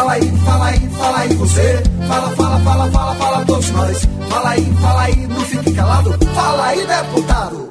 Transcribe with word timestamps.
Fala 0.00 0.12
aí, 0.12 0.32
fala 0.46 0.66
aí, 0.68 0.88
fala 0.96 1.18
aí 1.18 1.34
você. 1.34 1.82
Fala, 2.08 2.30
fala, 2.30 2.60
fala, 2.60 2.90
fala, 2.90 3.14
fala 3.16 3.44
todos 3.44 3.70
nós. 3.70 4.08
Fala 4.30 4.48
aí, 4.48 4.74
fala 4.80 5.02
aí, 5.02 5.26
não 5.26 5.40
fique 5.42 5.72
calado. 5.74 6.18
Fala 6.34 6.66
aí, 6.68 6.86
deputado. 6.86 7.68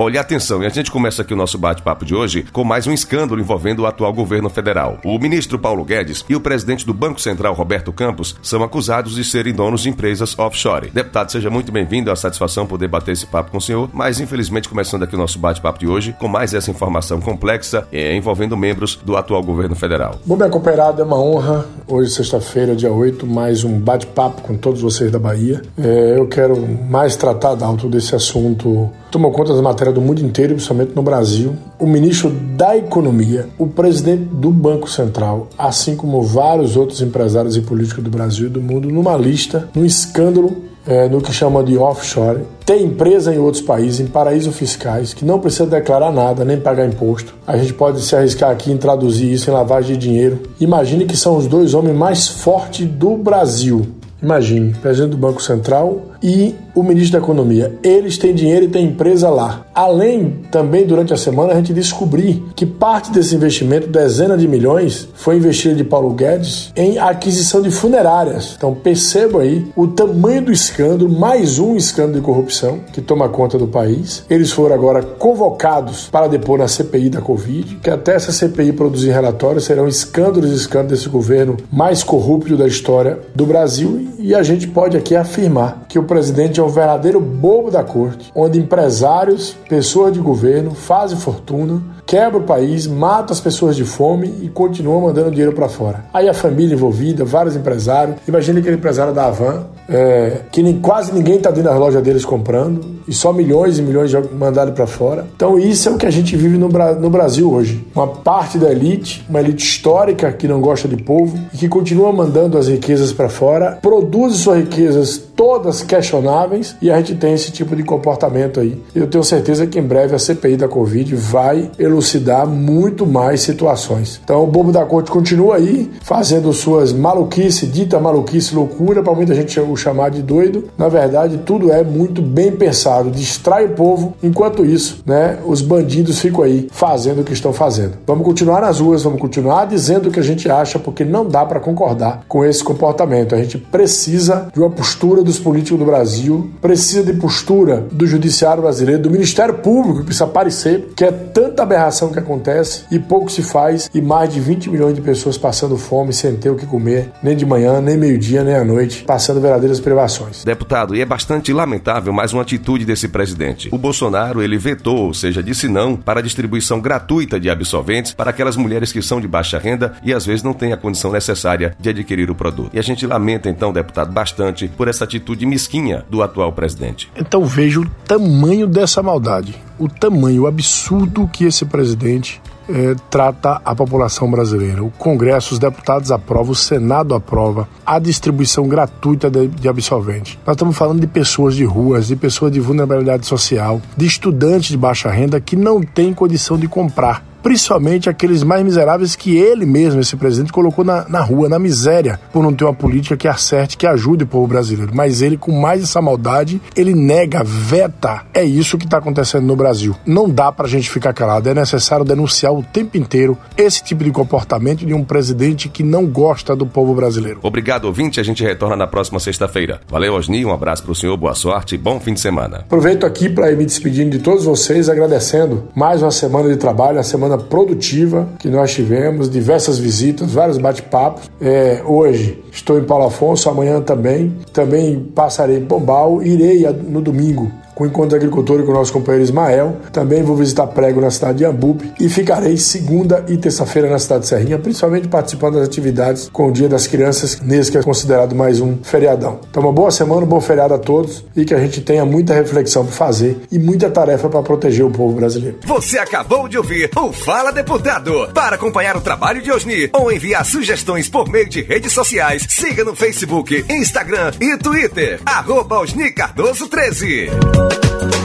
Olha, 0.00 0.20
atenção, 0.20 0.62
e 0.62 0.66
a 0.66 0.68
gente 0.68 0.92
começa 0.92 1.22
aqui 1.22 1.34
o 1.34 1.36
nosso 1.36 1.58
bate-papo 1.58 2.04
de 2.04 2.14
hoje 2.14 2.46
com 2.52 2.62
mais 2.62 2.86
um 2.86 2.92
escândalo 2.92 3.40
envolvendo 3.40 3.80
o 3.80 3.86
atual 3.86 4.12
governo 4.12 4.48
federal. 4.48 4.98
O 5.04 5.18
ministro 5.18 5.58
Paulo 5.58 5.84
Guedes 5.84 6.24
e 6.28 6.36
o 6.36 6.40
presidente 6.40 6.86
do 6.86 6.94
Banco 6.94 7.20
Central, 7.20 7.52
Roberto 7.52 7.92
Campos, 7.92 8.36
são 8.40 8.62
acusados 8.62 9.16
de 9.16 9.24
serem 9.24 9.52
donos 9.52 9.80
de 9.80 9.88
empresas 9.88 10.38
offshore. 10.38 10.90
Deputado, 10.90 11.32
seja 11.32 11.50
muito 11.50 11.72
bem-vindo, 11.72 12.10
é 12.10 12.12
uma 12.12 12.16
satisfação 12.16 12.64
poder 12.64 12.86
bater 12.86 13.10
esse 13.10 13.26
papo 13.26 13.50
com 13.50 13.58
o 13.58 13.60
senhor, 13.60 13.90
mas 13.92 14.20
infelizmente 14.20 14.68
começando 14.68 15.02
aqui 15.02 15.16
o 15.16 15.18
nosso 15.18 15.36
bate-papo 15.36 15.80
de 15.80 15.88
hoje 15.88 16.14
com 16.16 16.28
mais 16.28 16.54
essa 16.54 16.70
informação 16.70 17.20
complexa 17.20 17.84
é, 17.90 18.14
envolvendo 18.14 18.56
membros 18.56 18.94
do 19.04 19.16
atual 19.16 19.42
governo 19.42 19.74
federal. 19.74 20.14
Bom, 20.24 20.36
minha 20.36 20.48
cooperada, 20.48 21.02
é 21.02 21.04
uma 21.04 21.20
honra, 21.20 21.66
hoje 21.88 22.12
sexta-feira, 22.12 22.76
dia 22.76 22.92
8, 22.92 23.26
mais 23.26 23.64
um 23.64 23.76
bate-papo 23.80 24.42
com 24.42 24.56
todos 24.56 24.80
vocês 24.80 25.10
da 25.10 25.18
Bahia. 25.18 25.60
É, 25.76 26.16
eu 26.16 26.28
quero 26.28 26.56
mais 26.88 27.16
tratar 27.16 27.60
alto 27.64 27.88
desse 27.88 28.14
assunto, 28.14 28.88
tomou 29.10 29.32
conta 29.32 29.54
da 29.54 29.62
do 29.92 30.00
mundo 30.00 30.20
inteiro, 30.22 30.54
principalmente 30.54 30.94
no 30.94 31.02
Brasil. 31.02 31.54
O 31.78 31.86
ministro 31.86 32.30
da 32.30 32.76
Economia, 32.76 33.48
o 33.58 33.66
presidente 33.66 34.24
do 34.24 34.50
Banco 34.50 34.88
Central, 34.90 35.48
assim 35.56 35.96
como 35.96 36.22
vários 36.22 36.76
outros 36.76 37.00
empresários 37.00 37.56
e 37.56 37.60
políticos 37.60 38.02
do 38.02 38.10
Brasil 38.10 38.46
e 38.46 38.50
do 38.50 38.60
mundo, 38.60 38.88
numa 38.88 39.16
lista, 39.16 39.68
num 39.74 39.84
escândalo 39.84 40.68
é, 40.88 41.06
no 41.06 41.20
que 41.20 41.32
chama 41.32 41.62
de 41.62 41.76
offshore. 41.76 42.40
Tem 42.64 42.84
empresa 42.84 43.34
em 43.34 43.38
outros 43.38 43.62
países, 43.62 44.00
em 44.00 44.06
paraísos 44.06 44.56
fiscais, 44.56 45.12
que 45.12 45.24
não 45.24 45.38
precisa 45.38 45.66
declarar 45.66 46.10
nada, 46.10 46.44
nem 46.44 46.58
pagar 46.58 46.86
imposto. 46.86 47.34
A 47.46 47.58
gente 47.58 47.74
pode 47.74 48.00
se 48.00 48.16
arriscar 48.16 48.50
aqui 48.50 48.72
em 48.72 48.78
traduzir 48.78 49.30
isso 49.30 49.50
em 49.50 49.52
lavagem 49.52 49.98
de 49.98 50.06
dinheiro. 50.06 50.40
Imagine 50.58 51.04
que 51.04 51.16
são 51.16 51.36
os 51.36 51.46
dois 51.46 51.74
homens 51.74 51.96
mais 51.96 52.28
fortes 52.28 52.86
do 52.86 53.16
Brasil. 53.18 53.86
Imagine, 54.20 54.72
presidente 54.82 55.12
do 55.12 55.16
Banco 55.16 55.40
Central 55.40 56.02
e 56.22 56.54
o 56.74 56.82
ministro 56.82 57.18
da 57.18 57.24
Economia. 57.24 57.74
Eles 57.82 58.18
têm 58.18 58.34
dinheiro 58.34 58.66
e 58.66 58.68
têm 58.68 58.86
empresa 58.86 59.28
lá. 59.28 59.66
Além, 59.74 60.40
também 60.50 60.86
durante 60.86 61.12
a 61.12 61.16
semana, 61.16 61.52
a 61.52 61.56
gente 61.56 61.72
descobrir 61.72 62.42
que 62.54 62.66
parte 62.66 63.10
desse 63.10 63.34
investimento, 63.34 63.88
dezenas 63.88 64.40
de 64.40 64.48
milhões, 64.48 65.08
foi 65.14 65.36
investido 65.36 65.76
de 65.76 65.84
Paulo 65.84 66.10
Guedes 66.10 66.72
em 66.76 66.98
aquisição 66.98 67.62
de 67.62 67.70
funerárias. 67.70 68.54
Então 68.56 68.74
perceba 68.74 69.42
aí 69.42 69.66
o 69.76 69.86
tamanho 69.86 70.42
do 70.42 70.52
escândalo, 70.52 71.10
mais 71.10 71.58
um 71.58 71.76
escândalo 71.76 72.14
de 72.14 72.20
corrupção 72.20 72.80
que 72.92 73.00
toma 73.00 73.28
conta 73.28 73.58
do 73.58 73.66
país. 73.66 74.24
Eles 74.28 74.50
foram 74.52 74.74
agora 74.74 75.02
convocados 75.02 76.08
para 76.10 76.28
depor 76.28 76.58
na 76.58 76.68
CPI 76.68 77.10
da 77.10 77.20
Covid, 77.20 77.78
que 77.82 77.90
até 77.90 78.14
essa 78.14 78.32
CPI 78.32 78.72
produzir 78.72 79.10
relatórios 79.10 79.64
serão 79.64 79.86
escândalos 79.88 80.50
e 80.50 80.54
escândalos 80.54 80.98
desse 80.98 81.08
governo 81.08 81.56
mais 81.70 82.02
corrupto 82.02 82.56
da 82.56 82.66
história 82.66 83.18
do 83.34 83.46
Brasil 83.46 84.08
e 84.18 84.34
a 84.34 84.42
gente 84.42 84.66
pode 84.66 84.96
aqui 84.96 85.14
afirmar 85.14 85.84
que 85.88 85.98
o 85.98 86.02
presidente 86.08 86.58
é 86.58 86.62
um 86.62 86.68
verdadeiro 86.68 87.20
bobo 87.20 87.70
da 87.70 87.84
corte, 87.84 88.32
onde 88.34 88.58
empresários, 88.58 89.54
pessoas 89.68 90.12
de 90.12 90.18
governo 90.18 90.74
fazem 90.74 91.16
fortuna, 91.16 91.80
quebra 92.04 92.38
o 92.38 92.42
país, 92.42 92.86
mata 92.86 93.32
as 93.32 93.40
pessoas 93.40 93.76
de 93.76 93.84
fome 93.84 94.34
e 94.42 94.48
continua 94.48 95.00
mandando 95.00 95.30
dinheiro 95.30 95.52
para 95.52 95.68
fora. 95.68 96.04
Aí 96.12 96.28
a 96.28 96.34
família 96.34 96.74
envolvida, 96.74 97.24
vários 97.24 97.54
empresários. 97.54 98.16
Imagine 98.26 98.60
aquele 98.60 98.76
empresário 98.76 99.12
da 99.12 99.26
Avan, 99.26 99.66
é, 99.88 100.42
que 100.52 100.62
nem, 100.62 100.78
quase 100.78 101.12
ninguém 101.12 101.36
está 101.36 101.50
dentro 101.50 101.70
das 101.70 101.78
lojas 101.78 102.02
deles 102.02 102.24
comprando 102.24 102.98
e 103.08 103.12
só 103.12 103.32
milhões 103.32 103.78
e 103.78 103.82
milhões 103.82 104.12
mandados 104.38 104.74
para 104.74 104.86
fora. 104.86 105.26
Então 105.34 105.58
isso 105.58 105.88
é 105.88 105.92
o 105.92 105.96
que 105.96 106.06
a 106.06 106.10
gente 106.10 106.36
vive 106.36 106.58
no, 106.58 106.68
no, 106.68 107.10
Brasil 107.10 107.50
hoje. 107.50 107.84
Uma 107.94 108.06
parte 108.06 108.58
da 108.58 108.70
elite, 108.70 109.24
uma 109.28 109.40
elite 109.40 109.64
histórica 109.64 110.30
que 110.30 110.46
não 110.46 110.60
gosta 110.60 110.86
de 110.86 110.96
povo 111.02 111.38
e 111.54 111.56
que 111.56 111.68
continua 111.68 112.12
mandando 112.12 112.58
as 112.58 112.68
riquezas 112.68 113.12
para 113.12 113.30
fora, 113.30 113.78
produz 113.80 114.36
suas 114.36 114.58
riquezas 114.58 115.16
todas 115.16 115.82
questionáveis 115.82 116.76
e 116.82 116.90
a 116.90 116.96
gente 116.98 117.14
tem 117.14 117.32
esse 117.32 117.50
tipo 117.50 117.74
de 117.74 117.82
comportamento 117.82 118.60
aí. 118.60 118.76
Eu 118.94 119.06
tenho 119.06 119.24
certeza 119.24 119.66
que 119.66 119.78
em 119.78 119.82
breve 119.82 120.14
a 120.14 120.18
CPI 120.18 120.56
da 120.56 120.68
Covid 120.68 121.14
vai 121.14 121.70
elucidar 121.78 122.46
muito 122.46 123.06
mais 123.06 123.40
situações. 123.40 124.20
Então 124.22 124.42
o 124.42 124.46
bobo 124.46 124.72
da 124.72 124.84
corte 124.84 125.10
continua 125.10 125.56
aí 125.56 125.90
fazendo 126.02 126.52
suas 126.52 126.92
maluquices, 126.92 127.70
dita 127.72 127.98
maluquice, 127.98 128.54
loucura, 128.54 129.02
para 129.02 129.14
muita 129.14 129.34
gente 129.34 129.52
chamar 129.78 130.10
de 130.10 130.22
doido. 130.22 130.64
Na 130.76 130.88
verdade, 130.88 131.38
tudo 131.38 131.72
é 131.72 131.82
muito 131.82 132.20
bem 132.20 132.52
pensado 132.52 133.10
distrai 133.10 133.66
o 133.66 133.70
povo, 133.70 134.14
enquanto 134.22 134.64
isso, 134.64 135.02
né, 135.04 135.38
os 135.44 135.60
bandidos 135.60 136.20
ficam 136.20 136.44
aí 136.44 136.68
fazendo 136.70 137.20
o 137.20 137.24
que 137.24 137.32
estão 137.32 137.52
fazendo. 137.52 137.94
Vamos 138.06 138.24
continuar 138.24 138.60
nas 138.60 138.80
ruas, 138.80 139.02
vamos 139.02 139.20
continuar 139.20 139.66
dizendo 139.66 140.08
o 140.08 140.12
que 140.12 140.20
a 140.20 140.22
gente 140.22 140.50
acha, 140.50 140.78
porque 140.78 141.04
não 141.04 141.26
dá 141.26 141.44
para 141.44 141.60
concordar 141.60 142.24
com 142.28 142.44
esse 142.44 142.62
comportamento. 142.62 143.34
A 143.34 143.38
gente 143.38 143.58
precisa 143.58 144.48
de 144.52 144.60
uma 144.60 144.70
postura 144.70 145.22
dos 145.22 145.38
políticos 145.38 145.78
do 145.78 145.84
Brasil, 145.84 146.50
precisa 146.60 147.02
de 147.02 147.12
postura 147.14 147.86
do 147.90 148.06
judiciário 148.06 148.62
brasileiro, 148.62 149.02
do 149.02 149.10
Ministério 149.10 149.54
Público, 149.54 150.00
que 150.00 150.04
precisa 150.06 150.24
aparecer, 150.24 150.88
que 150.96 151.04
é 151.04 151.10
tanta 151.10 151.62
aberração 151.62 152.10
que 152.10 152.18
acontece 152.18 152.84
e 152.90 152.98
pouco 152.98 153.30
se 153.30 153.42
faz, 153.42 153.90
e 153.92 154.00
mais 154.00 154.32
de 154.32 154.40
20 154.40 154.70
milhões 154.70 154.94
de 154.94 155.00
pessoas 155.00 155.36
passando 155.36 155.76
fome 155.76 156.12
sem 156.12 156.36
ter 156.36 156.50
o 156.50 156.56
que 156.56 156.66
comer, 156.66 157.10
nem 157.22 157.36
de 157.36 157.44
manhã, 157.44 157.80
nem 157.80 157.96
meio-dia, 157.96 158.42
nem 158.42 158.54
à 158.54 158.64
noite, 158.64 159.04
passando 159.04 159.40
verdadeiras 159.68 159.80
privações. 159.80 160.44
Deputado, 160.44 160.96
e 160.96 161.00
é 161.00 161.04
bastante 161.04 161.52
lamentável 161.52 162.12
mais 162.12 162.32
uma 162.32 162.42
atitude 162.42 162.84
desse 162.84 163.08
presidente. 163.08 163.68
O 163.72 163.78
Bolsonaro, 163.78 164.42
ele 164.42 164.58
vetou, 164.58 165.06
ou 165.06 165.14
seja, 165.14 165.42
disse 165.42 165.68
não 165.68 165.96
para 165.96 166.20
a 166.20 166.22
distribuição 166.22 166.80
gratuita 166.80 167.38
de 167.38 167.50
absolventes 167.50 168.12
para 168.12 168.30
aquelas 168.30 168.56
mulheres 168.56 168.92
que 168.92 169.02
são 169.02 169.20
de 169.20 169.28
baixa 169.28 169.58
renda 169.58 169.94
e 170.02 170.12
às 170.12 170.24
vezes 170.24 170.42
não 170.42 170.52
têm 170.52 170.72
a 170.72 170.76
condição 170.76 171.12
necessária 171.12 171.76
de 171.78 171.90
adquirir 171.90 172.30
o 172.30 172.34
produto. 172.34 172.70
E 172.72 172.78
a 172.78 172.82
gente 172.82 173.06
lamenta, 173.06 173.48
então, 173.48 173.72
deputado, 173.72 174.12
bastante 174.12 174.68
por 174.68 174.88
essa 174.88 175.04
atitude 175.04 175.44
mesquinha 175.46 176.04
do 176.08 176.22
atual 176.22 176.52
presidente. 176.52 177.10
Então 177.16 177.44
veja 177.44 177.80
o 177.80 177.88
tamanho 178.06 178.66
dessa 178.66 179.02
maldade, 179.02 179.54
o 179.78 179.88
tamanho, 179.88 180.42
o 180.42 180.46
absurdo 180.46 181.28
que 181.28 181.44
esse 181.44 181.64
presidente 181.64 182.40
eh, 182.68 182.94
trata 183.10 183.60
a 183.64 183.74
população 183.74 184.30
brasileira. 184.30 184.82
O 184.82 184.90
Congresso, 184.90 185.54
os 185.54 185.58
deputados 185.58 186.10
aprovam, 186.10 186.52
o 186.52 186.56
Senado 186.56 187.14
aprova 187.14 187.68
a 187.84 187.98
distribuição 187.98 188.68
gratuita 188.68 189.30
de, 189.30 189.48
de 189.48 189.68
absolvente. 189.68 190.38
Nós 190.46 190.54
estamos 190.54 190.76
falando 190.76 191.00
de 191.00 191.06
pessoas 191.06 191.54
de 191.54 191.64
ruas, 191.64 192.08
de 192.08 192.16
pessoas 192.16 192.52
de 192.52 192.60
vulnerabilidade 192.60 193.26
social, 193.26 193.80
de 193.96 194.06
estudantes 194.06 194.68
de 194.68 194.76
baixa 194.76 195.10
renda 195.10 195.40
que 195.40 195.56
não 195.56 195.82
têm 195.82 196.12
condição 196.12 196.58
de 196.58 196.68
comprar 196.68 197.24
principalmente 197.42 198.08
aqueles 198.08 198.42
mais 198.42 198.64
miseráveis 198.64 199.16
que 199.16 199.36
ele 199.36 199.66
mesmo, 199.66 200.00
esse 200.00 200.16
presidente, 200.16 200.52
colocou 200.52 200.84
na, 200.84 201.08
na 201.08 201.20
rua, 201.20 201.48
na 201.48 201.58
miséria, 201.58 202.18
por 202.32 202.42
não 202.42 202.52
ter 202.52 202.64
uma 202.64 202.74
política 202.74 203.16
que 203.16 203.28
acerte, 203.28 203.76
que 203.76 203.86
ajude 203.86 204.24
o 204.24 204.26
povo 204.26 204.46
brasileiro. 204.46 204.92
Mas 204.94 205.22
ele, 205.22 205.36
com 205.36 205.52
mais 205.52 205.82
essa 205.82 206.00
maldade, 206.00 206.60
ele 206.76 206.94
nega, 206.94 207.42
veta. 207.44 208.22
É 208.32 208.44
isso 208.44 208.78
que 208.78 208.84
está 208.84 208.98
acontecendo 208.98 209.46
no 209.46 209.56
Brasil. 209.56 209.94
Não 210.06 210.28
dá 210.28 210.50
para 210.52 210.66
a 210.66 210.68
gente 210.68 210.90
ficar 210.90 211.12
calado. 211.12 211.48
É 211.48 211.54
necessário 211.54 212.04
denunciar 212.04 212.52
o 212.52 212.62
tempo 212.62 212.96
inteiro 212.96 213.36
esse 213.56 213.82
tipo 213.82 214.04
de 214.04 214.10
comportamento 214.10 214.84
de 214.86 214.94
um 214.94 215.04
presidente 215.04 215.68
que 215.68 215.82
não 215.82 216.06
gosta 216.06 216.54
do 216.54 216.66
povo 216.66 216.94
brasileiro. 216.94 217.40
Obrigado, 217.42 217.84
ouvinte. 217.84 218.20
A 218.20 218.22
gente 218.22 218.42
retorna 218.42 218.76
na 218.76 218.86
próxima 218.86 219.20
sexta-feira. 219.20 219.80
Valeu, 219.88 220.14
Osni. 220.14 220.44
Um 220.44 220.52
abraço 220.52 220.82
para 220.82 220.92
o 220.92 220.94
senhor, 220.94 221.16
boa 221.16 221.34
sorte 221.34 221.74
e 221.74 221.78
bom 221.78 222.00
fim 222.00 222.14
de 222.14 222.20
semana. 222.20 222.58
Aproveito 222.58 223.04
aqui 223.04 223.28
para 223.28 223.50
ir 223.50 223.56
me 223.56 223.64
despedindo 223.64 224.10
de 224.10 224.18
todos 224.18 224.44
vocês, 224.44 224.88
agradecendo 224.88 225.68
mais 225.74 226.02
uma 226.02 226.10
semana 226.10 226.48
de 226.48 226.56
trabalho, 226.56 226.98
a 226.98 227.02
semana 227.02 227.27
semana 227.28 227.38
produtiva 227.38 228.28
que 228.38 228.48
nós 228.48 228.72
tivemos, 228.72 229.28
diversas 229.28 229.78
visitas, 229.78 230.32
vários 230.32 230.56
bate-papos. 230.56 231.30
É, 231.40 231.82
hoje 231.84 232.42
estou 232.50 232.78
em 232.78 232.84
Paulo 232.84 233.06
Afonso, 233.06 233.50
amanhã 233.50 233.80
também. 233.80 234.34
Também 234.52 234.98
passarei 235.14 235.58
em 235.58 235.64
Pombal, 235.64 236.22
irei 236.22 236.66
no 236.88 237.00
domingo 237.00 237.52
com 237.78 237.84
o 237.84 237.86
Encontro 237.86 238.10
de 238.10 238.16
Agricultura 238.16 238.64
com 238.64 238.72
o 238.72 238.74
nosso 238.74 238.92
companheiro 238.92 239.22
Ismael. 239.22 239.76
Também 239.92 240.20
vou 240.20 240.34
visitar 240.34 240.66
prego 240.66 241.00
na 241.00 241.12
cidade 241.12 241.38
de 241.38 241.44
Ambupe 241.44 241.92
e 242.00 242.08
ficarei 242.08 242.56
segunda 242.56 243.24
e 243.28 243.36
terça-feira 243.36 243.88
na 243.88 244.00
cidade 244.00 244.22
de 244.22 244.28
Serrinha, 244.28 244.58
principalmente 244.58 245.06
participando 245.06 245.54
das 245.54 245.68
atividades 245.68 246.28
com 246.32 246.48
o 246.48 246.52
Dia 246.52 246.68
das 246.68 246.88
Crianças, 246.88 247.40
nesse 247.40 247.70
que 247.70 247.78
é 247.78 247.82
considerado 247.82 248.34
mais 248.34 248.60
um 248.60 248.78
feriadão. 248.82 249.38
Então, 249.48 249.62
uma 249.62 249.72
boa 249.72 249.92
semana, 249.92 250.22
um 250.22 250.26
bom 250.26 250.40
feriado 250.40 250.74
a 250.74 250.78
todos 250.78 251.24
e 251.36 251.44
que 251.44 251.54
a 251.54 251.58
gente 251.60 251.80
tenha 251.80 252.04
muita 252.04 252.34
reflexão 252.34 252.84
para 252.84 252.92
fazer 252.92 253.40
e 253.52 253.60
muita 253.60 253.88
tarefa 253.88 254.28
para 254.28 254.42
proteger 254.42 254.84
o 254.84 254.90
povo 254.90 255.14
brasileiro. 255.14 255.58
Você 255.64 255.98
acabou 255.98 256.48
de 256.48 256.58
ouvir 256.58 256.90
o 256.96 257.12
Fala 257.12 257.52
Deputado. 257.52 258.28
Para 258.34 258.56
acompanhar 258.56 258.96
o 258.96 259.00
trabalho 259.00 259.40
de 259.40 259.52
Osni 259.52 259.88
ou 259.92 260.10
enviar 260.10 260.44
sugestões 260.44 261.08
por 261.08 261.28
meio 261.28 261.48
de 261.48 261.62
redes 261.62 261.92
sociais, 261.92 262.44
siga 262.48 262.82
no 262.82 262.96
Facebook, 262.96 263.64
Instagram 263.70 264.32
e 264.40 264.56
Twitter. 264.56 265.20
Arroba 265.24 265.78
Osni 265.78 266.10
Cardoso 266.10 266.66
13. 266.66 267.67
Thank 267.70 268.12
you. 268.14 268.17